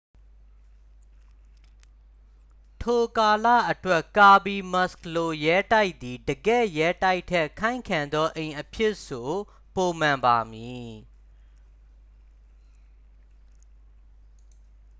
[2.81, 9.31] ထိုကာလအတွက် ကာဘီမက်ခ်လို ရဲတိုက်သည် တကယ့် ရဲတိုက်ထက် ခိုင်ခံ့သောအိမ်အဖြစ် ဆို
[9.75, 10.89] ပိုမှန်ပါမည်